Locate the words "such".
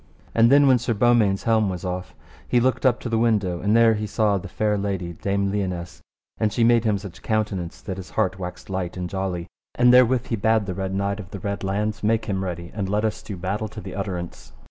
6.97-7.21